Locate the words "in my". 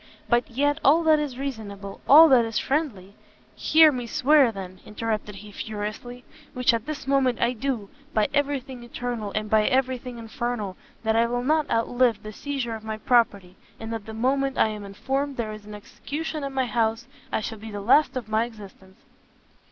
16.43-16.65